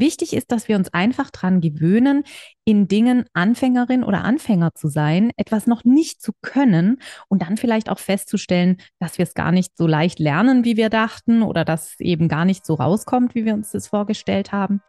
[0.00, 2.24] Wichtig ist, dass wir uns einfach dran gewöhnen,
[2.64, 6.96] in Dingen Anfängerin oder Anfänger zu sein, etwas noch nicht zu können
[7.28, 10.88] und dann vielleicht auch festzustellen, dass wir es gar nicht so leicht lernen, wie wir
[10.88, 14.80] dachten oder dass es eben gar nicht so rauskommt, wie wir uns das vorgestellt haben.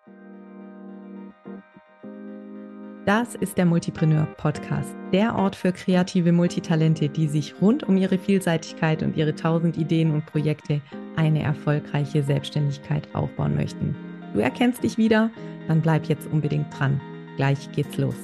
[3.05, 8.17] Das ist der Multipreneur Podcast, der Ort für kreative Multitalente, die sich rund um ihre
[8.17, 10.79] Vielseitigkeit und ihre tausend Ideen und Projekte
[11.17, 14.10] eine erfolgreiche Selbstständigkeit aufbauen möchten.
[14.33, 15.29] Du erkennst dich wieder,
[15.67, 17.01] dann bleib jetzt unbedingt dran.
[17.37, 18.15] Gleich geht's los.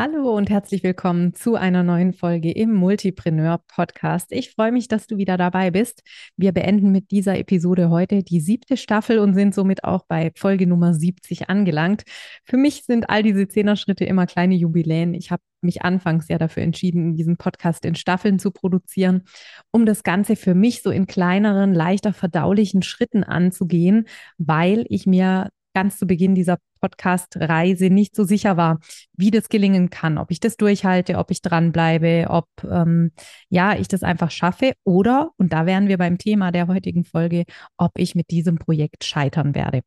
[0.00, 4.30] Hallo und herzlich willkommen zu einer neuen Folge im Multipreneur Podcast.
[4.30, 6.04] Ich freue mich, dass du wieder dabei bist.
[6.36, 10.68] Wir beenden mit dieser Episode heute die siebte Staffel und sind somit auch bei Folge
[10.68, 12.04] Nummer 70 angelangt.
[12.44, 15.14] Für mich sind all diese Zehner-Schritte immer kleine Jubiläen.
[15.14, 19.24] Ich habe mich anfangs ja dafür entschieden, diesen Podcast in Staffeln zu produzieren,
[19.72, 25.48] um das Ganze für mich so in kleineren, leichter verdaulichen Schritten anzugehen, weil ich mir
[25.78, 28.80] ganz zu Beginn dieser Podcast-Reise nicht so sicher war,
[29.16, 33.12] wie das gelingen kann, ob ich das durchhalte, ob ich dranbleibe, ob ähm,
[33.48, 37.44] ja ich das einfach schaffe oder, und da wären wir beim Thema der heutigen Folge,
[37.76, 39.82] ob ich mit diesem Projekt scheitern werde.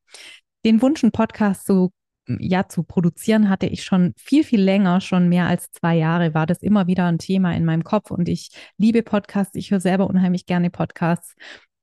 [0.64, 1.92] Den Wunsch, einen Podcast zu
[2.39, 6.45] ja, zu produzieren hatte ich schon viel, viel länger, schon mehr als zwei Jahre, war
[6.45, 9.56] das immer wieder ein Thema in meinem Kopf und ich liebe Podcasts.
[9.56, 11.36] Ich höre selber unheimlich gerne Podcasts.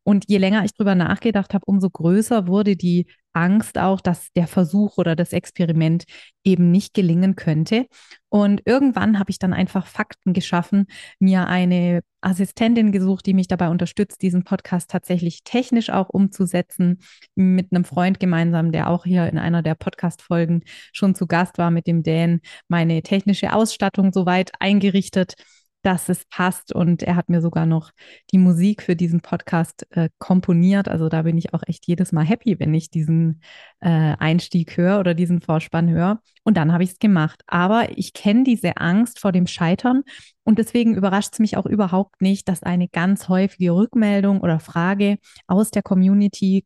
[0.09, 4.47] Und je länger ich drüber nachgedacht habe, umso größer wurde die Angst auch, dass der
[4.47, 6.05] Versuch oder das Experiment
[6.45, 7.87] eben nicht gelingen könnte.
[8.29, 10.87] Und irgendwann habe ich dann einfach Fakten geschaffen,
[11.19, 16.99] mir eine Assistentin gesucht, die mich dabei unterstützt, diesen Podcast tatsächlich technisch auch umzusetzen,
[17.35, 21.71] mit einem Freund gemeinsam, der auch hier in einer der Podcast-Folgen schon zu Gast war,
[21.71, 25.35] mit dem Dan, meine technische Ausstattung soweit eingerichtet
[25.83, 26.75] dass es passt.
[26.75, 27.91] Und er hat mir sogar noch
[28.33, 30.89] die Musik für diesen Podcast äh, komponiert.
[30.89, 33.43] Also da bin ich auch echt jedes Mal happy, wenn ich diesen
[33.81, 36.21] äh, Einstieg höre oder diesen Vorspann höre.
[36.45, 37.43] Und dann habe ich es gemacht.
[37.47, 40.03] Aber ich kenne diese Angst vor dem Scheitern.
[40.45, 45.19] Und deswegen überrascht es mich auch überhaupt nicht, dass eine ganz häufige Rückmeldung oder Frage
[45.47, 46.65] aus der Community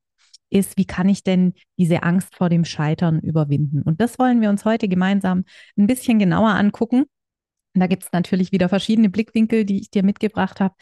[0.52, 3.82] ist, wie kann ich denn diese Angst vor dem Scheitern überwinden?
[3.82, 5.44] Und das wollen wir uns heute gemeinsam
[5.76, 7.06] ein bisschen genauer angucken.
[7.74, 10.74] Da gibt es natürlich wieder verschiedene Blickwinkel, die ich dir mitgebracht habe.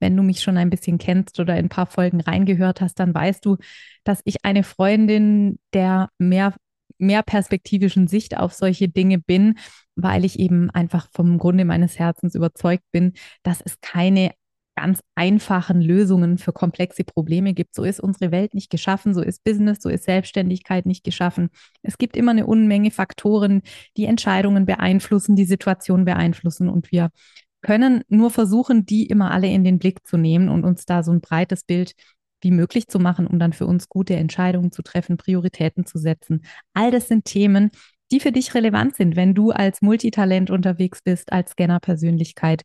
[0.00, 3.14] Wenn du mich schon ein bisschen kennst oder in ein paar Folgen reingehört hast, dann
[3.14, 3.56] weißt du,
[4.04, 6.54] dass ich eine Freundin der mehr,
[6.96, 9.58] mehr perspektivischen Sicht auf solche Dinge bin,
[9.94, 14.32] weil ich eben einfach vom Grunde meines Herzens überzeugt bin, dass es keine
[14.78, 17.74] ganz einfachen Lösungen für komplexe Probleme gibt.
[17.74, 21.48] So ist unsere Welt nicht geschaffen, so ist Business, so ist Selbstständigkeit nicht geschaffen.
[21.82, 23.62] Es gibt immer eine Unmenge Faktoren,
[23.96, 27.10] die Entscheidungen beeinflussen, die Situation beeinflussen und wir
[27.60, 31.10] können nur versuchen, die immer alle in den Blick zu nehmen und uns da so
[31.10, 31.94] ein breites Bild
[32.40, 36.42] wie möglich zu machen, um dann für uns gute Entscheidungen zu treffen, Prioritäten zu setzen.
[36.72, 37.72] All das sind Themen,
[38.12, 42.62] die für dich relevant sind, wenn du als Multitalent unterwegs bist, als Scanner-Persönlichkeit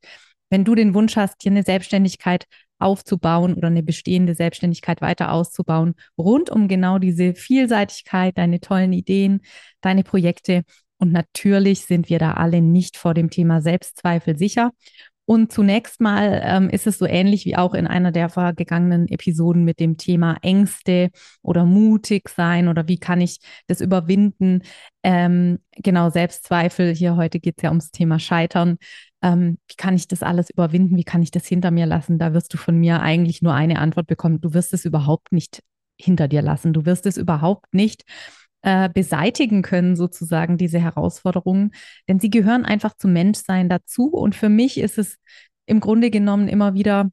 [0.54, 2.46] wenn du den Wunsch hast, hier eine Selbstständigkeit
[2.78, 9.42] aufzubauen oder eine bestehende Selbstständigkeit weiter auszubauen, rund um genau diese Vielseitigkeit, deine tollen Ideen,
[9.82, 10.62] deine Projekte.
[11.00, 14.70] Und natürlich sind wir da alle nicht vor dem Thema Selbstzweifel sicher.
[15.26, 19.64] Und zunächst mal ähm, ist es so ähnlich wie auch in einer der vorgegangenen Episoden
[19.64, 21.10] mit dem Thema Ängste
[21.42, 24.62] oder mutig sein oder wie kann ich das überwinden.
[25.02, 26.94] Ähm, genau, Selbstzweifel.
[26.94, 28.78] Hier heute geht es ja ums Thema Scheitern
[29.24, 32.34] ähm, wie kann ich das alles überwinden, wie kann ich das hinter mir lassen, da
[32.34, 34.42] wirst du von mir eigentlich nur eine Antwort bekommen.
[34.42, 35.64] Du wirst es überhaupt nicht
[36.00, 36.74] hinter dir lassen.
[36.74, 38.04] Du wirst es überhaupt nicht
[38.62, 41.72] äh, beseitigen können, sozusagen, diese Herausforderungen,
[42.08, 44.08] denn sie gehören einfach zum Menschsein dazu.
[44.08, 45.18] Und für mich ist es
[45.66, 47.10] im Grunde genommen immer wieder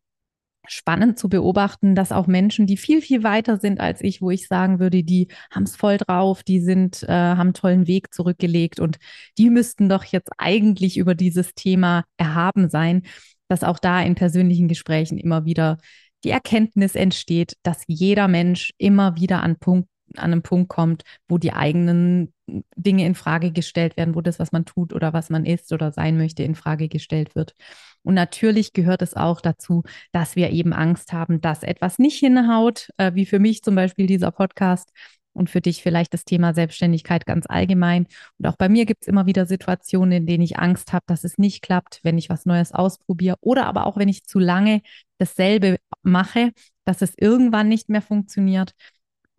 [0.67, 4.47] spannend zu beobachten, dass auch Menschen, die viel, viel weiter sind als ich, wo ich
[4.47, 8.81] sagen würde, die haben es voll drauf, die sind, äh, haben einen tollen Weg zurückgelegt
[8.81, 8.99] und
[9.39, 13.03] die müssten doch jetzt eigentlich über dieses Thema erhaben sein,
[13.49, 15.79] dass auch da in persönlichen Gesprächen immer wieder
[16.25, 21.39] die Erkenntnis entsteht, dass jeder Mensch immer wieder an Punkt, an einem Punkt kommt, wo
[21.39, 22.33] die eigenen
[22.77, 25.93] Dinge in Frage gestellt werden, wo das, was man tut oder was man ist oder
[25.93, 27.55] sein möchte, in Frage gestellt wird.
[28.03, 32.89] Und natürlich gehört es auch dazu, dass wir eben Angst haben, dass etwas nicht hinhaut,
[32.97, 34.91] äh, wie für mich zum Beispiel dieser Podcast
[35.33, 38.07] und für dich vielleicht das Thema Selbstständigkeit ganz allgemein.
[38.39, 41.25] Und auch bei mir gibt es immer wieder Situationen, in denen ich Angst habe, dass
[41.25, 44.83] es nicht klappt, wenn ich was Neues ausprobiere oder aber auch wenn ich zu lange
[45.19, 46.53] dasselbe mache,
[46.85, 48.73] dass es irgendwann nicht mehr funktioniert.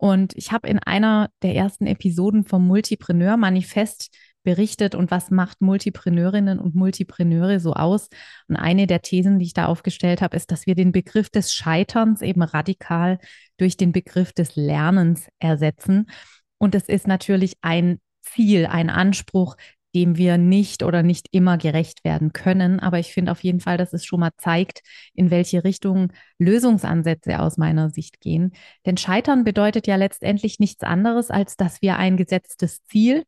[0.02, 4.12] Und ich habe in einer der ersten Episoden vom Multipreneur Manifest
[4.42, 8.08] berichtet und was macht Multipreneurinnen und Multipreneure so aus.
[8.48, 11.54] Und eine der Thesen, die ich da aufgestellt habe, ist, dass wir den Begriff des
[11.54, 13.20] Scheiterns eben radikal
[13.58, 16.10] durch den Begriff des Lernens ersetzen.
[16.58, 19.54] Und es ist natürlich ein Ziel, ein Anspruch,
[19.94, 22.80] dem wir nicht oder nicht immer gerecht werden können.
[22.80, 24.82] Aber ich finde auf jeden Fall, dass es schon mal zeigt,
[25.14, 28.52] in welche Richtung Lösungsansätze aus meiner Sicht gehen.
[28.86, 33.24] Denn Scheitern bedeutet ja letztendlich nichts anderes, als dass wir ein gesetztes Ziel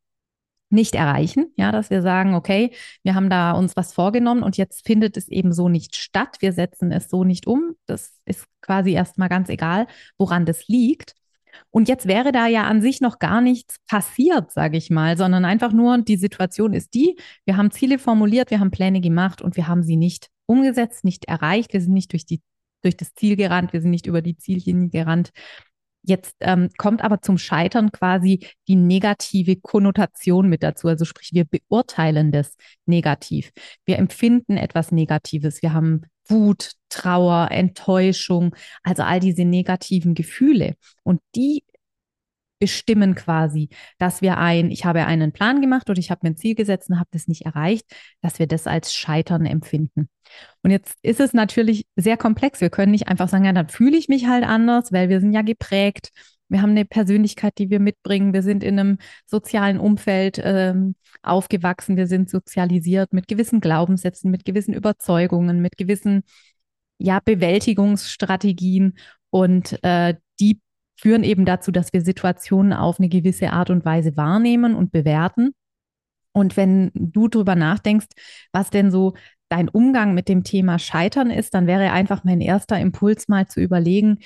[0.70, 2.72] nicht erreichen, ja, dass wir sagen, okay,
[3.02, 6.52] wir haben da uns was vorgenommen und jetzt findet es eben so nicht statt, wir
[6.52, 7.76] setzen es so nicht um.
[7.86, 9.86] Das ist quasi erstmal ganz egal,
[10.18, 11.14] woran das liegt.
[11.70, 15.44] Und jetzt wäre da ja an sich noch gar nichts passiert, sage ich mal, sondern
[15.44, 19.56] einfach nur die Situation ist die, wir haben Ziele formuliert, wir haben Pläne gemacht und
[19.56, 22.40] wir haben sie nicht umgesetzt, nicht erreicht, wir sind nicht durch die
[22.84, 25.30] durch das Ziel gerannt, wir sind nicht über die Ziellinie gerannt.
[26.06, 30.88] Jetzt ähm, kommt aber zum Scheitern quasi die negative Konnotation mit dazu.
[30.88, 33.50] Also sprich, wir beurteilen das negativ.
[33.86, 35.62] Wir empfinden etwas Negatives.
[35.62, 40.74] Wir haben Wut, Trauer, Enttäuschung, also all diese negativen Gefühle.
[41.02, 41.64] Und die
[42.58, 43.68] bestimmen quasi,
[43.98, 46.90] dass wir ein, ich habe einen Plan gemacht oder ich habe mir ein Ziel gesetzt
[46.90, 47.84] und habe das nicht erreicht,
[48.20, 50.08] dass wir das als Scheitern empfinden.
[50.62, 52.60] Und jetzt ist es natürlich sehr komplex.
[52.60, 55.32] Wir können nicht einfach sagen, ja, dann fühle ich mich halt anders, weil wir sind
[55.32, 56.10] ja geprägt.
[56.48, 58.32] Wir haben eine Persönlichkeit, die wir mitbringen.
[58.32, 61.96] Wir sind in einem sozialen Umfeld ähm, aufgewachsen.
[61.96, 66.22] Wir sind sozialisiert mit gewissen Glaubenssätzen, mit gewissen Überzeugungen, mit gewissen
[66.98, 68.98] ja, Bewältigungsstrategien.
[69.30, 70.60] Und äh, die
[70.96, 75.54] führen eben dazu, dass wir Situationen auf eine gewisse Art und Weise wahrnehmen und bewerten.
[76.32, 78.08] Und wenn du drüber nachdenkst,
[78.52, 79.14] was denn so
[79.48, 83.60] dein Umgang mit dem Thema Scheitern ist, dann wäre einfach mein erster Impuls mal zu
[83.60, 84.18] überlegen,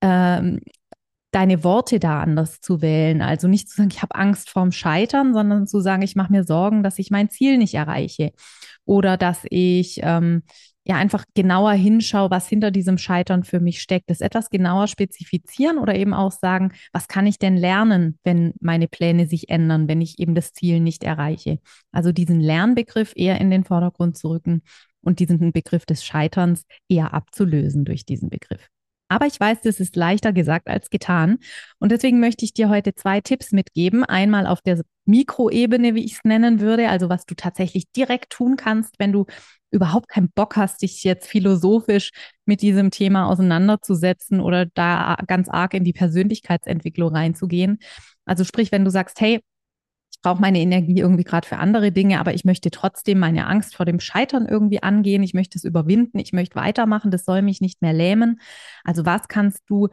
[0.00, 0.60] ähm,
[1.30, 3.20] deine Worte da anders zu wählen.
[3.20, 6.44] Also nicht zu sagen, ich habe Angst vorm Scheitern, sondern zu sagen, ich mache mir
[6.44, 8.32] Sorgen, dass ich mein Ziel nicht erreiche
[8.84, 10.42] oder dass ich ähm,
[10.86, 14.08] ja einfach genauer hinschaue, was hinter diesem Scheitern für mich steckt.
[14.08, 18.86] Das etwas genauer spezifizieren oder eben auch sagen, was kann ich denn lernen, wenn meine
[18.86, 21.58] Pläne sich ändern, wenn ich eben das Ziel nicht erreiche.
[21.90, 24.62] Also diesen Lernbegriff eher in den Vordergrund zu rücken
[25.00, 28.68] und diesen Begriff des Scheiterns eher abzulösen durch diesen Begriff.
[29.08, 31.38] Aber ich weiß, das ist leichter gesagt als getan.
[31.78, 34.04] Und deswegen möchte ich dir heute zwei Tipps mitgeben.
[34.04, 38.56] Einmal auf der Mikroebene, wie ich es nennen würde, also was du tatsächlich direkt tun
[38.56, 39.26] kannst, wenn du
[39.70, 42.10] überhaupt keinen Bock hast, dich jetzt philosophisch
[42.44, 47.78] mit diesem Thema auseinanderzusetzen oder da ganz arg in die Persönlichkeitsentwicklung reinzugehen.
[48.24, 49.40] Also sprich, wenn du sagst, hey,
[50.26, 53.86] brauche meine Energie irgendwie gerade für andere Dinge, aber ich möchte trotzdem meine Angst vor
[53.86, 55.22] dem Scheitern irgendwie angehen.
[55.22, 56.18] Ich möchte es überwinden.
[56.18, 57.12] Ich möchte weitermachen.
[57.12, 58.40] Das soll mich nicht mehr lähmen.
[58.82, 59.86] Also was kannst du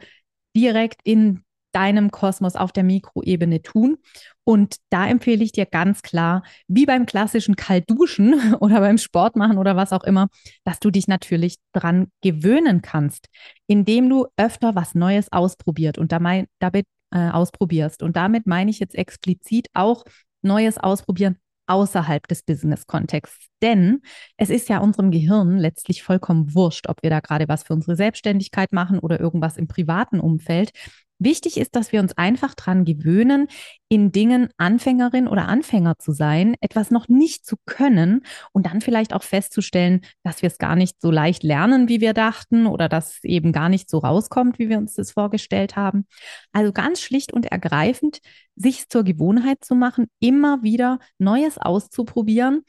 [0.56, 3.98] direkt in deinem Kosmos auf der Mikroebene tun.
[4.44, 9.58] Und da empfehle ich dir ganz klar, wie beim klassischen Kaltduschen oder beim Sport machen
[9.58, 10.28] oder was auch immer,
[10.64, 13.28] dass du dich natürlich dran gewöhnen kannst,
[13.68, 18.02] indem du öfter was Neues ausprobiert und damit, damit äh, ausprobierst.
[18.02, 20.04] Und damit meine ich jetzt explizit auch
[20.42, 23.46] Neues ausprobieren außerhalb des Business-Kontexts.
[23.62, 24.02] Denn
[24.36, 27.96] es ist ja unserem Gehirn letztlich vollkommen wurscht, ob wir da gerade was für unsere
[27.96, 30.72] Selbstständigkeit machen oder irgendwas im privaten Umfeld.
[31.18, 33.46] Wichtig ist, dass wir uns einfach daran gewöhnen,
[33.88, 38.22] in Dingen Anfängerin oder Anfänger zu sein, etwas noch nicht zu können
[38.52, 42.14] und dann vielleicht auch festzustellen, dass wir es gar nicht so leicht lernen, wie wir
[42.14, 46.06] dachten oder dass es eben gar nicht so rauskommt, wie wir uns das vorgestellt haben.
[46.52, 48.18] Also ganz schlicht und ergreifend,
[48.56, 52.62] sich zur Gewohnheit zu machen, immer wieder Neues auszuprobieren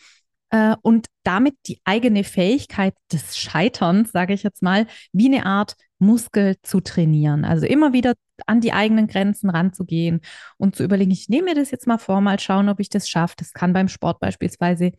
[0.50, 5.76] äh, und damit die eigene Fähigkeit des Scheiterns, sage ich jetzt mal, wie eine Art
[6.00, 7.46] Muskel zu trainieren.
[7.46, 8.14] Also immer wieder
[8.48, 10.22] an die eigenen Grenzen ranzugehen
[10.58, 13.10] und zu überlegen, ich nehme mir das jetzt mal vor, mal schauen, ob ich das
[13.10, 13.36] schaffe.
[13.38, 14.92] Das kann beim Sport beispielsweise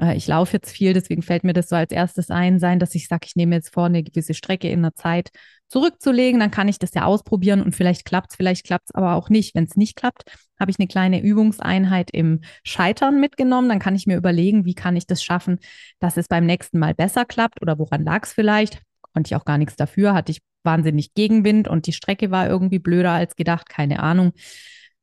[0.00, 2.94] äh, ich laufe jetzt viel, deswegen fällt mir das so als erstes ein, sein, dass
[2.94, 5.30] ich sage, ich nehme jetzt vor, eine gewisse Strecke in der Zeit
[5.68, 9.14] zurückzulegen, dann kann ich das ja ausprobieren und vielleicht klappt es, vielleicht klappt es aber
[9.14, 9.54] auch nicht.
[9.54, 10.24] Wenn es nicht klappt,
[10.60, 14.96] habe ich eine kleine Übungseinheit im Scheitern mitgenommen, dann kann ich mir überlegen, wie kann
[14.96, 15.58] ich das schaffen,
[16.00, 18.83] dass es beim nächsten Mal besser klappt oder woran lag es vielleicht.
[19.14, 22.78] Konnte ich auch gar nichts dafür, hatte ich wahnsinnig Gegenwind und die Strecke war irgendwie
[22.78, 24.32] blöder als gedacht, keine Ahnung.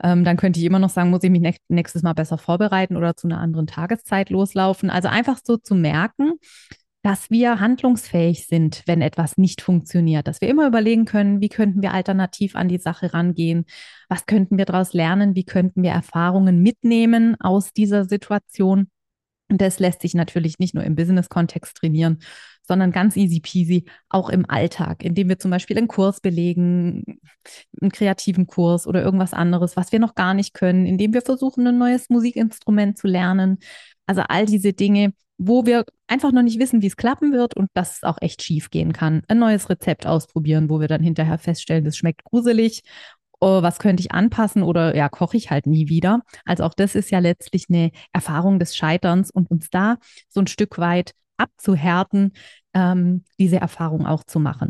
[0.04, 3.16] Ähm, dann könnte ich immer noch sagen, muss ich mich nächstes Mal besser vorbereiten oder
[3.16, 4.90] zu einer anderen Tageszeit loslaufen.
[4.90, 6.34] Also einfach so zu merken,
[7.04, 11.82] dass wir handlungsfähig sind, wenn etwas nicht funktioniert, dass wir immer überlegen können, wie könnten
[11.82, 13.66] wir alternativ an die Sache rangehen,
[14.08, 18.90] was könnten wir daraus lernen, wie könnten wir Erfahrungen mitnehmen aus dieser Situation.
[19.52, 22.20] Und das lässt sich natürlich nicht nur im Business-Kontext trainieren,
[22.66, 27.20] sondern ganz easy peasy auch im Alltag, indem wir zum Beispiel einen Kurs belegen,
[27.82, 31.68] einen kreativen Kurs oder irgendwas anderes, was wir noch gar nicht können, indem wir versuchen,
[31.68, 33.60] ein neues Musikinstrument zu lernen.
[34.06, 37.68] Also all diese Dinge, wo wir einfach noch nicht wissen, wie es klappen wird und
[37.74, 39.24] dass es auch echt schief gehen kann.
[39.28, 42.84] Ein neues Rezept ausprobieren, wo wir dann hinterher feststellen, das schmeckt gruselig.
[43.44, 46.22] Oh, was könnte ich anpassen oder ja, koche ich halt nie wieder.
[46.46, 49.98] Also auch das ist ja letztlich eine Erfahrung des Scheiterns und uns da
[50.30, 52.34] so ein Stück weit abzuhärten,
[52.76, 54.70] ähm, diese Erfahrung auch zu machen.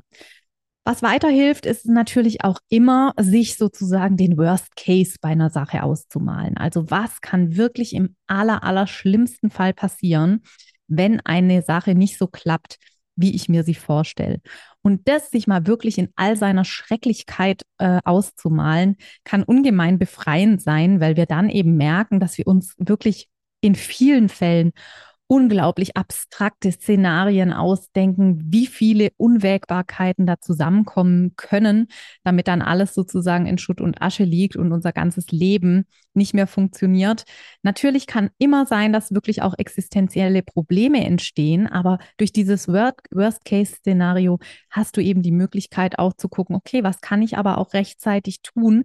[0.86, 6.58] Was weiterhilft, ist natürlich auch immer, sich sozusagen den Worst Case bei einer Sache auszumalen.
[6.58, 10.42] Also was kann wirklich im aller, aller schlimmsten Fall passieren,
[10.88, 12.78] wenn eine Sache nicht so klappt,
[13.16, 14.42] wie ich mir sie vorstelle.
[14.82, 21.00] Und das sich mal wirklich in all seiner Schrecklichkeit äh, auszumalen, kann ungemein befreiend sein,
[21.00, 23.28] weil wir dann eben merken, dass wir uns wirklich
[23.62, 24.72] in vielen Fällen
[25.32, 31.88] unglaublich abstrakte Szenarien ausdenken, wie viele Unwägbarkeiten da zusammenkommen können,
[32.26, 36.48] damit dann alles sozusagen in Schutt und Asche liegt und unser ganzes Leben nicht mehr
[36.48, 37.24] funktioniert.
[37.64, 44.38] Natürlich kann immer sein, dass wirklich auch existenzielle Probleme entstehen, aber durch dieses Worst-Case-Szenario
[44.70, 48.42] hast du eben die Möglichkeit auch zu gucken, okay, was kann ich aber auch rechtzeitig
[48.42, 48.84] tun,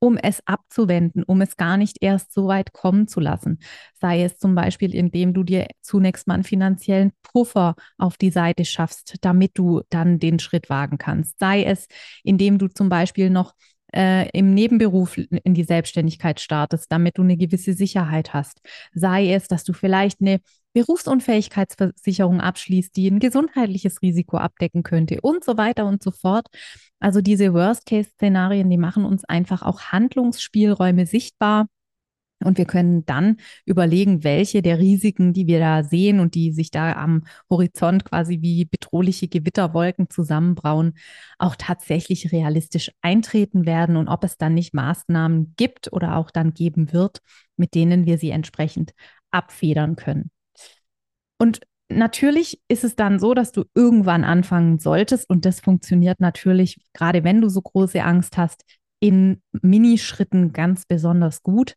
[0.00, 3.58] um es abzuwenden, um es gar nicht erst so weit kommen zu lassen.
[4.00, 8.64] Sei es zum Beispiel, indem du dir zunächst mal einen finanziellen Puffer auf die Seite
[8.64, 11.38] schaffst, damit du dann den Schritt wagen kannst.
[11.38, 11.86] Sei es,
[12.22, 13.54] indem du zum Beispiel noch
[13.94, 18.60] äh, im Nebenberuf in die Selbstständigkeit startest, damit du eine gewisse Sicherheit hast.
[18.92, 20.40] Sei es, dass du vielleicht eine
[20.74, 26.46] Berufsunfähigkeitsversicherung abschließt, die ein gesundheitliches Risiko abdecken könnte und so weiter und so fort.
[27.00, 31.66] Also diese Worst-Case-Szenarien, die machen uns einfach auch Handlungsspielräume sichtbar.
[32.44, 36.70] Und wir können dann überlegen, welche der Risiken, die wir da sehen und die sich
[36.70, 40.94] da am Horizont quasi wie bedrohliche Gewitterwolken zusammenbrauen,
[41.38, 46.54] auch tatsächlich realistisch eintreten werden und ob es dann nicht Maßnahmen gibt oder auch dann
[46.54, 47.18] geben wird,
[47.56, 48.92] mit denen wir sie entsprechend
[49.32, 50.30] abfedern können.
[51.38, 56.78] Und natürlich ist es dann so, dass du irgendwann anfangen solltest und das funktioniert natürlich,
[56.92, 58.64] gerade wenn du so große Angst hast,
[59.00, 61.74] in Minischritten ganz besonders gut.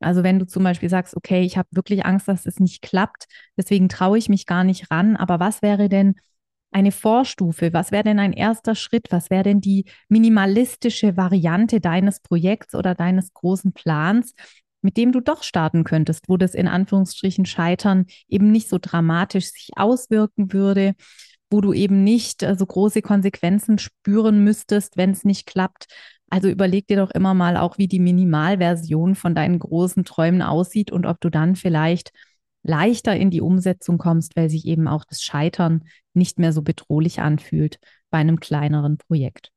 [0.00, 3.26] Also wenn du zum Beispiel sagst, okay, ich habe wirklich Angst, dass es nicht klappt,
[3.56, 6.16] deswegen traue ich mich gar nicht ran, aber was wäre denn
[6.72, 7.72] eine Vorstufe?
[7.72, 9.06] Was wäre denn ein erster Schritt?
[9.10, 14.34] Was wäre denn die minimalistische Variante deines Projekts oder deines großen Plans,
[14.84, 19.46] mit dem du doch starten könntest, wo das in Anführungsstrichen Scheitern eben nicht so dramatisch
[19.46, 20.94] sich auswirken würde,
[21.50, 25.86] wo du eben nicht äh, so große Konsequenzen spüren müsstest, wenn es nicht klappt.
[26.28, 30.92] Also überleg dir doch immer mal auch, wie die Minimalversion von deinen großen Träumen aussieht
[30.92, 32.10] und ob du dann vielleicht
[32.62, 37.20] leichter in die Umsetzung kommst, weil sich eben auch das Scheitern nicht mehr so bedrohlich
[37.20, 37.78] anfühlt
[38.10, 39.53] bei einem kleineren Projekt.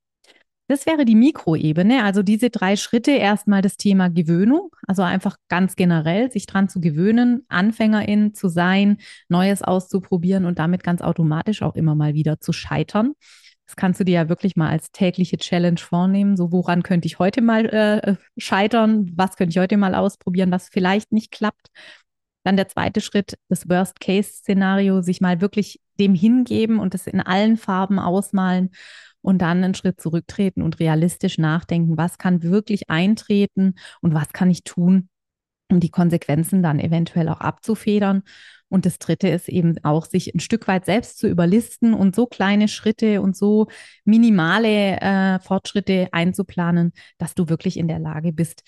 [0.70, 3.12] Das wäre die Mikroebene, also diese drei Schritte.
[3.12, 8.98] Erstmal das Thema Gewöhnung, also einfach ganz generell sich dran zu gewöhnen, Anfängerin zu sein,
[9.30, 13.14] Neues auszuprobieren und damit ganz automatisch auch immer mal wieder zu scheitern.
[13.66, 16.36] Das kannst du dir ja wirklich mal als tägliche Challenge vornehmen.
[16.36, 19.12] So, woran könnte ich heute mal äh, scheitern?
[19.16, 21.68] Was könnte ich heute mal ausprobieren, was vielleicht nicht klappt?
[22.44, 27.58] Dann der zweite Schritt, das Worst-Case-Szenario, sich mal wirklich dem hingeben und es in allen
[27.58, 28.72] Farben ausmalen
[29.28, 34.50] und dann einen Schritt zurücktreten und realistisch nachdenken, was kann wirklich eintreten und was kann
[34.50, 35.10] ich tun,
[35.70, 38.24] um die Konsequenzen dann eventuell auch abzufedern.
[38.70, 42.26] Und das Dritte ist eben auch, sich ein Stück weit selbst zu überlisten und so
[42.26, 43.68] kleine Schritte und so
[44.06, 48.64] minimale äh, Fortschritte einzuplanen, dass du wirklich in der Lage bist,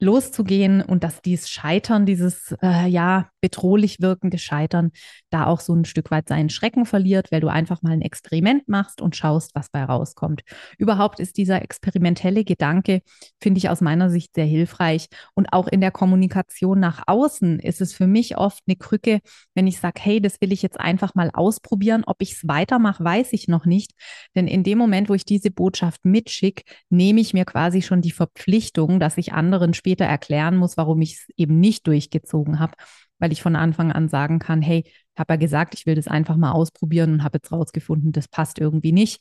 [0.00, 4.90] loszugehen und dass dieses Scheitern, dieses äh, ja bedrohlich wirkende Scheitern,
[5.30, 8.68] da auch so ein Stück weit seinen Schrecken verliert, weil du einfach mal ein Experiment
[8.68, 10.42] machst und schaust, was bei rauskommt.
[10.78, 13.02] Überhaupt ist dieser experimentelle Gedanke,
[13.40, 15.08] finde ich aus meiner Sicht sehr hilfreich.
[15.34, 19.20] Und auch in der Kommunikation nach außen ist es für mich oft eine Krücke,
[19.54, 22.04] wenn ich sage, hey, das will ich jetzt einfach mal ausprobieren.
[22.06, 23.92] Ob ich es weitermache, weiß ich noch nicht.
[24.34, 28.12] Denn in dem Moment, wo ich diese Botschaft mitschicke, nehme ich mir quasi schon die
[28.12, 32.74] Verpflichtung, dass ich anderen später später erklären muss, warum ich es eben nicht durchgezogen habe,
[33.18, 36.06] weil ich von Anfang an sagen kann, hey, ich habe ja gesagt, ich will das
[36.06, 39.20] einfach mal ausprobieren und habe jetzt rausgefunden, das passt irgendwie nicht.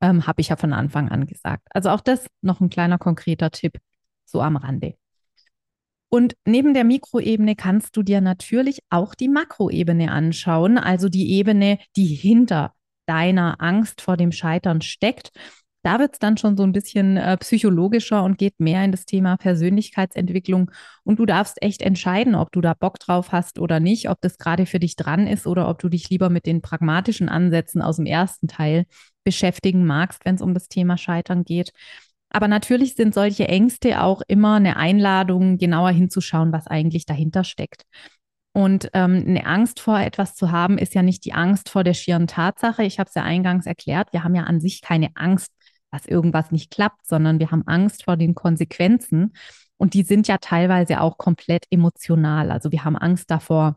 [0.00, 1.68] Ähm, habe ich ja von Anfang an gesagt.
[1.70, 3.78] Also auch das noch ein kleiner konkreter Tipp
[4.24, 4.94] so am Rande.
[6.08, 11.78] Und neben der Mikroebene kannst du dir natürlich auch die Makroebene anschauen, also die Ebene,
[11.94, 12.72] die hinter
[13.04, 15.30] deiner Angst vor dem Scheitern steckt.
[15.86, 19.06] Da wird es dann schon so ein bisschen äh, psychologischer und geht mehr in das
[19.06, 20.72] Thema Persönlichkeitsentwicklung.
[21.04, 24.36] Und du darfst echt entscheiden, ob du da Bock drauf hast oder nicht, ob das
[24.36, 27.96] gerade für dich dran ist oder ob du dich lieber mit den pragmatischen Ansätzen aus
[27.96, 28.86] dem ersten Teil
[29.22, 31.70] beschäftigen magst, wenn es um das Thema Scheitern geht.
[32.30, 37.84] Aber natürlich sind solche Ängste auch immer eine Einladung, genauer hinzuschauen, was eigentlich dahinter steckt.
[38.52, 41.94] Und ähm, eine Angst vor etwas zu haben, ist ja nicht die Angst vor der
[41.94, 42.82] schieren Tatsache.
[42.82, 45.52] Ich habe es ja eingangs erklärt, wir haben ja an sich keine Angst,
[45.96, 49.32] dass irgendwas nicht klappt, sondern wir haben Angst vor den Konsequenzen.
[49.78, 52.50] Und die sind ja teilweise auch komplett emotional.
[52.50, 53.76] Also wir haben Angst davor,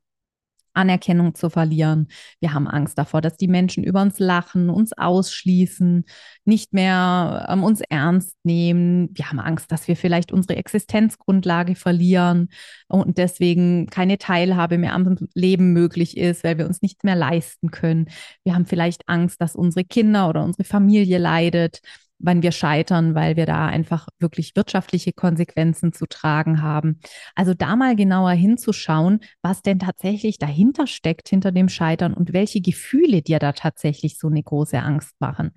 [0.74, 2.08] Anerkennung zu verlieren.
[2.40, 6.06] Wir haben Angst davor, dass die Menschen über uns lachen, uns ausschließen,
[6.46, 9.10] nicht mehr ähm, uns ernst nehmen.
[9.14, 12.50] Wir haben Angst, dass wir vielleicht unsere Existenzgrundlage verlieren
[12.88, 17.72] und deswegen keine Teilhabe mehr am Leben möglich ist, weil wir uns nichts mehr leisten
[17.72, 18.08] können.
[18.44, 21.82] Wir haben vielleicht Angst, dass unsere Kinder oder unsere Familie leidet
[22.20, 27.00] wann wir scheitern, weil wir da einfach wirklich wirtschaftliche Konsequenzen zu tragen haben.
[27.36, 32.62] Also da mal genauer hinzuschauen, was denn tatsächlich dahinter steckt, hinter dem Scheitern und welche
[32.62, 35.52] Gefühle dir da tatsächlich so eine große Angst machen.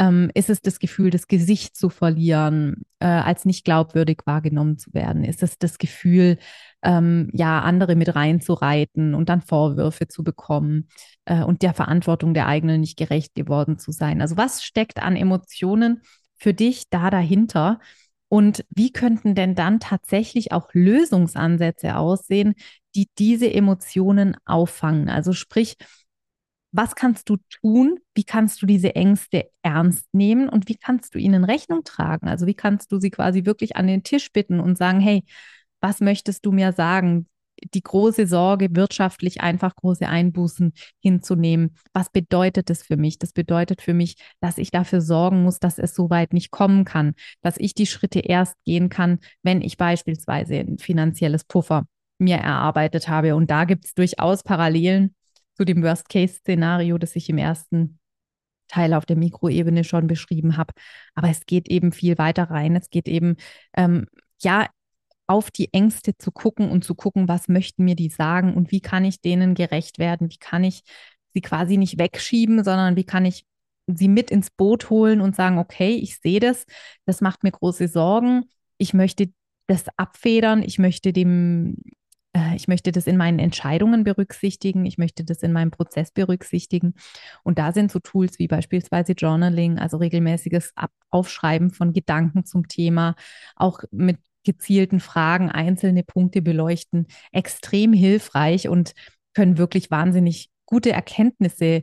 [0.00, 4.94] Ähm, ist es das Gefühl, das Gesicht zu verlieren, äh, als nicht glaubwürdig wahrgenommen zu
[4.94, 5.24] werden?
[5.24, 6.38] Ist es das Gefühl,
[6.82, 10.88] ähm, ja, andere mit reinzureiten und dann Vorwürfe zu bekommen
[11.26, 14.22] äh, und der Verantwortung der eigenen nicht gerecht geworden zu sein?
[14.22, 16.00] Also was steckt an Emotionen
[16.38, 17.78] für dich da dahinter?
[18.28, 22.54] Und wie könnten denn dann tatsächlich auch Lösungsansätze aussehen,
[22.94, 25.10] die diese Emotionen auffangen?
[25.10, 25.76] Also sprich,
[26.72, 27.98] was kannst du tun?
[28.14, 32.28] Wie kannst du diese Ängste ernst nehmen und wie kannst du ihnen Rechnung tragen?
[32.28, 35.24] Also wie kannst du sie quasi wirklich an den Tisch bitten und sagen, hey,
[35.80, 37.26] was möchtest du mir sagen?
[37.74, 41.76] Die große Sorge, wirtschaftlich einfach große Einbußen hinzunehmen.
[41.92, 43.18] Was bedeutet das für mich?
[43.18, 46.84] Das bedeutet für mich, dass ich dafür sorgen muss, dass es so weit nicht kommen
[46.84, 51.84] kann, dass ich die Schritte erst gehen kann, wenn ich beispielsweise ein finanzielles Puffer
[52.18, 53.34] mir erarbeitet habe.
[53.34, 55.14] Und da gibt es durchaus Parallelen
[55.60, 57.98] zu dem Worst-Case-Szenario, das ich im ersten
[58.66, 60.72] Teil auf der Mikroebene schon beschrieben habe.
[61.14, 62.76] Aber es geht eben viel weiter rein.
[62.76, 63.36] Es geht eben,
[63.76, 64.06] ähm,
[64.40, 64.68] ja,
[65.26, 68.80] auf die Ängste zu gucken und zu gucken, was möchten mir die sagen und wie
[68.80, 70.30] kann ich denen gerecht werden?
[70.30, 70.82] Wie kann ich
[71.34, 73.44] sie quasi nicht wegschieben, sondern wie kann ich
[73.86, 76.64] sie mit ins Boot holen und sagen, okay, ich sehe das,
[77.04, 78.48] das macht mir große Sorgen.
[78.78, 79.30] Ich möchte
[79.66, 81.76] das abfedern, ich möchte dem
[82.54, 86.94] ich möchte das in meinen Entscheidungen berücksichtigen, ich möchte das in meinem Prozess berücksichtigen.
[87.42, 90.72] Und da sind so Tools wie beispielsweise Journaling, also regelmäßiges
[91.10, 93.16] Aufschreiben von Gedanken zum Thema,
[93.56, 98.94] auch mit gezielten Fragen einzelne Punkte beleuchten, extrem hilfreich und
[99.34, 101.82] können wirklich wahnsinnig gute Erkenntnisse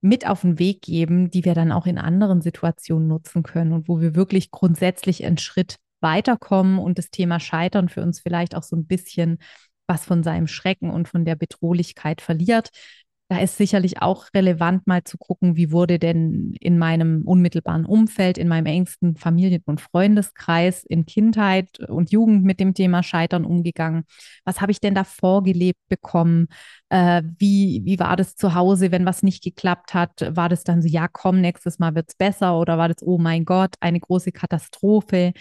[0.00, 3.88] mit auf den Weg geben, die wir dann auch in anderen Situationen nutzen können und
[3.88, 8.62] wo wir wirklich grundsätzlich einen Schritt weiterkommen und das Thema Scheitern für uns vielleicht auch
[8.62, 9.38] so ein bisschen
[9.86, 12.70] was von seinem Schrecken und von der Bedrohlichkeit verliert.
[13.28, 18.36] Da ist sicherlich auch relevant, mal zu gucken, wie wurde denn in meinem unmittelbaren Umfeld,
[18.36, 24.04] in meinem engsten Familien- und Freundeskreis in Kindheit und Jugend mit dem Thema Scheitern umgegangen.
[24.44, 26.48] Was habe ich denn da vorgelebt bekommen?
[26.90, 30.12] Äh, wie, wie war das zu Hause, wenn was nicht geklappt hat?
[30.36, 32.58] War das dann so, ja, komm, nächstes Mal wird es besser?
[32.58, 35.32] Oder war das, oh mein Gott, eine große Katastrophe?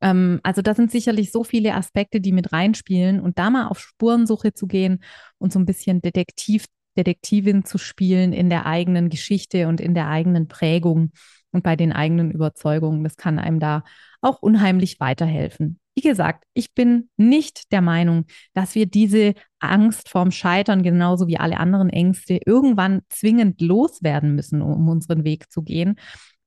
[0.00, 3.78] Ähm, also da sind sicherlich so viele Aspekte, die mit reinspielen und da mal auf
[3.80, 5.02] Spurensuche zu gehen
[5.38, 10.08] und so ein bisschen Detektiv, Detektivin zu spielen in der eigenen Geschichte und in der
[10.08, 11.10] eigenen Prägung
[11.52, 13.04] und bei den eigenen Überzeugungen.
[13.04, 13.84] Das kann einem da
[14.20, 15.78] auch unheimlich weiterhelfen.
[15.96, 21.38] Wie gesagt, ich bin nicht der Meinung, dass wir diese Angst vorm Scheitern genauso wie
[21.38, 25.94] alle anderen Ängste irgendwann zwingend loswerden müssen, um unseren Weg zu gehen,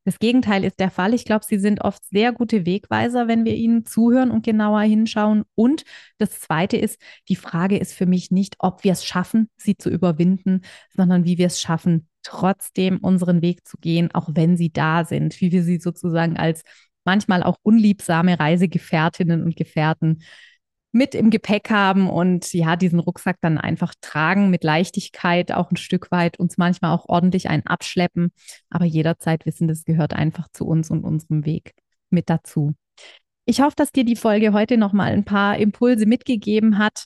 [0.07, 1.13] das Gegenteil ist der Fall.
[1.13, 5.43] Ich glaube, sie sind oft sehr gute Wegweiser, wenn wir ihnen zuhören und genauer hinschauen.
[5.53, 5.83] Und
[6.17, 9.89] das Zweite ist, die Frage ist für mich nicht, ob wir es schaffen, sie zu
[9.89, 10.61] überwinden,
[10.95, 15.41] sondern wie wir es schaffen, trotzdem unseren Weg zu gehen, auch wenn sie da sind,
[15.41, 16.61] wie wir sie sozusagen als
[17.03, 20.19] manchmal auch unliebsame Reisegefährtinnen und Gefährten
[20.91, 25.77] mit im Gepäck haben und ja, diesen Rucksack dann einfach tragen mit Leichtigkeit, auch ein
[25.77, 28.31] Stück weit, uns manchmal auch ordentlich ein abschleppen,
[28.69, 31.73] aber jederzeit wissen, das gehört einfach zu uns und unserem Weg
[32.09, 32.73] mit dazu.
[33.45, 37.05] Ich hoffe, dass dir die Folge heute nochmal ein paar Impulse mitgegeben hat,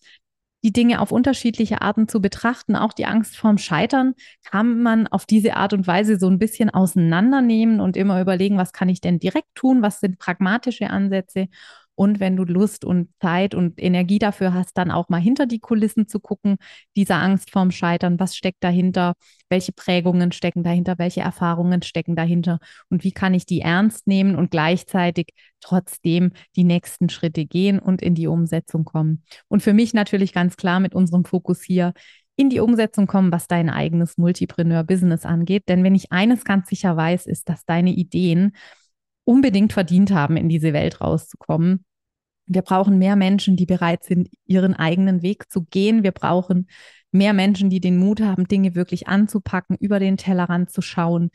[0.64, 2.76] die Dinge auf unterschiedliche Arten zu betrachten.
[2.76, 4.14] Auch die Angst vorm Scheitern
[4.44, 8.74] kann man auf diese Art und Weise so ein bisschen auseinandernehmen und immer überlegen, was
[8.74, 11.48] kann ich denn direkt tun, was sind pragmatische Ansätze
[11.96, 15.60] Und wenn du Lust und Zeit und Energie dafür hast, dann auch mal hinter die
[15.60, 16.58] Kulissen zu gucken,
[16.96, 19.14] dieser Angst vorm Scheitern, was steckt dahinter,
[19.50, 24.36] welche Prägungen stecken dahinter, welche Erfahrungen stecken dahinter und wie kann ich die ernst nehmen
[24.36, 25.28] und gleichzeitig
[25.60, 29.24] trotzdem die nächsten Schritte gehen und in die Umsetzung kommen.
[29.48, 31.94] Und für mich natürlich ganz klar mit unserem Fokus hier
[32.36, 35.64] in die Umsetzung kommen, was dein eigenes Multipreneur-Business angeht.
[35.68, 38.54] Denn wenn ich eines ganz sicher weiß, ist, dass deine Ideen
[39.24, 41.86] unbedingt verdient haben, in diese Welt rauszukommen.
[42.46, 46.04] Wir brauchen mehr Menschen, die bereit sind, ihren eigenen Weg zu gehen.
[46.04, 46.68] Wir brauchen
[47.12, 51.30] mehr Menschen, die den Mut haben, Dinge wirklich anzupacken, über den Tellerrand zu schauen,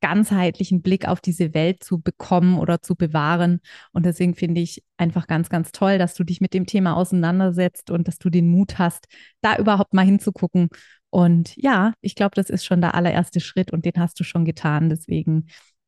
[0.00, 3.60] ganzheitlichen Blick auf diese Welt zu bekommen oder zu bewahren.
[3.92, 7.90] Und deswegen finde ich einfach ganz, ganz toll, dass du dich mit dem Thema auseinandersetzt
[7.90, 9.06] und dass du den Mut hast,
[9.40, 10.68] da überhaupt mal hinzugucken.
[11.10, 14.44] Und ja, ich glaube, das ist schon der allererste Schritt und den hast du schon
[14.44, 14.88] getan.
[14.88, 15.46] Deswegen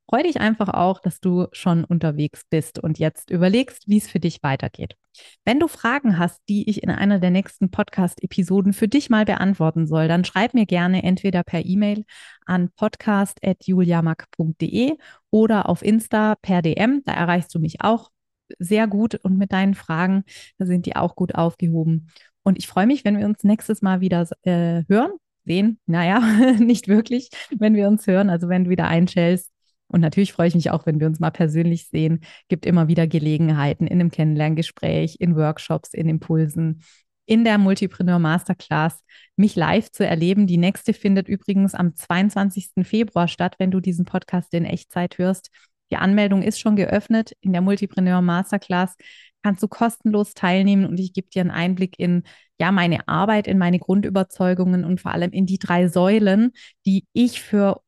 [0.08, 4.20] Freu dich einfach auch, dass du schon unterwegs bist und jetzt überlegst, wie es für
[4.20, 4.96] dich weitergeht.
[5.44, 9.86] Wenn du Fragen hast, die ich in einer der nächsten Podcast-Episoden für dich mal beantworten
[9.86, 12.04] soll, dann schreib mir gerne entweder per E-Mail
[12.44, 14.96] an podcast.juliamack.de
[15.30, 17.02] oder auf Insta per DM.
[17.04, 18.10] Da erreichst du mich auch
[18.58, 20.24] sehr gut und mit deinen Fragen,
[20.58, 22.08] da sind die auch gut aufgehoben.
[22.42, 25.12] Und ich freue mich, wenn wir uns nächstes Mal wieder äh, hören,
[25.44, 25.78] sehen.
[25.86, 26.20] Naja,
[26.58, 28.30] nicht wirklich, wenn wir uns hören.
[28.30, 29.51] Also wenn du wieder einschälst
[29.92, 32.20] und natürlich freue ich mich auch, wenn wir uns mal persönlich sehen.
[32.48, 36.82] Gibt immer wieder Gelegenheiten in einem Kennenlerngespräch, in Workshops, in Impulsen,
[37.26, 39.00] in der Multipreneur Masterclass,
[39.36, 40.46] mich live zu erleben.
[40.46, 42.84] Die nächste findet übrigens am 22.
[42.84, 45.50] Februar statt, wenn du diesen Podcast in Echtzeit hörst.
[45.90, 47.32] Die Anmeldung ist schon geöffnet.
[47.40, 48.96] In der Multipreneur Masterclass
[49.42, 52.22] kannst du kostenlos teilnehmen und ich gebe dir einen Einblick in
[52.58, 56.52] ja meine Arbeit, in meine Grundüberzeugungen und vor allem in die drei Säulen,
[56.86, 57.82] die ich für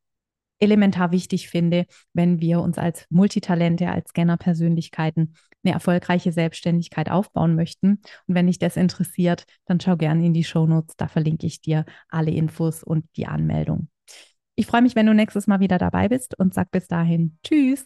[0.59, 8.01] elementar wichtig finde, wenn wir uns als Multitalente, als Scanner-Persönlichkeiten eine erfolgreiche Selbstständigkeit aufbauen möchten.
[8.27, 10.95] Und wenn dich das interessiert, dann schau gerne in die Show Notes.
[10.97, 13.89] Da verlinke ich dir alle Infos und die Anmeldung.
[14.55, 17.85] Ich freue mich, wenn du nächstes Mal wieder dabei bist und sag bis dahin Tschüss.